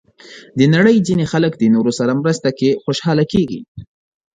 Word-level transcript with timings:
د 0.57 0.59
نړۍ 0.75 0.97
ځینې 1.07 1.25
خلک 1.31 1.53
د 1.57 1.63
نورو 1.75 1.91
سره 1.99 2.19
مرسته 2.21 2.49
کې 2.59 2.79
خوشحاله 2.83 3.23
کېږي. 3.33 3.59